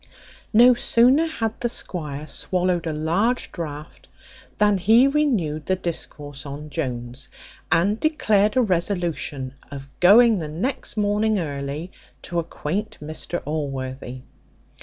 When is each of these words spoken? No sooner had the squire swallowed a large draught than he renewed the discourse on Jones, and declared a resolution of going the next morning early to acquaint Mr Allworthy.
No 0.51 0.73
sooner 0.73 1.27
had 1.27 1.59
the 1.59 1.69
squire 1.69 2.25
swallowed 2.25 2.87
a 2.87 2.91
large 2.91 3.51
draught 3.51 4.07
than 4.57 4.79
he 4.79 5.05
renewed 5.05 5.67
the 5.67 5.75
discourse 5.75 6.43
on 6.43 6.71
Jones, 6.71 7.29
and 7.71 7.99
declared 7.99 8.57
a 8.57 8.63
resolution 8.63 9.53
of 9.69 9.87
going 9.99 10.39
the 10.39 10.49
next 10.49 10.97
morning 10.97 11.37
early 11.37 11.91
to 12.23 12.39
acquaint 12.39 12.97
Mr 12.99 13.43
Allworthy. 13.45 14.23